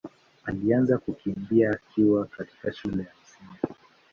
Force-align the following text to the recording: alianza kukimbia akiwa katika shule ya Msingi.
alianza 0.45 0.97
kukimbia 0.97 1.71
akiwa 1.71 2.25
katika 2.25 2.73
shule 2.73 3.03
ya 3.03 3.11
Msingi. 3.23 3.77